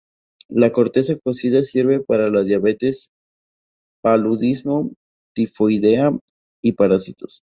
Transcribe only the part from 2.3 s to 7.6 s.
la diabetes, paludismo, tifoidea y parásitos.